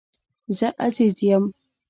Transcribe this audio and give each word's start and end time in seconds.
زه 0.57 0.67
عزير 0.85 1.17
يم 1.27 1.43